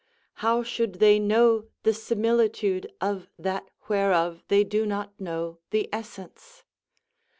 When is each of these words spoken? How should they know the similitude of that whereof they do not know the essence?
How 0.41 0.63
should 0.63 0.93
they 0.95 1.19
know 1.19 1.65
the 1.83 1.93
similitude 1.93 2.91
of 2.99 3.27
that 3.37 3.69
whereof 3.87 4.43
they 4.47 4.63
do 4.63 4.83
not 4.87 5.13
know 5.21 5.59
the 5.69 5.87
essence? 5.93 6.63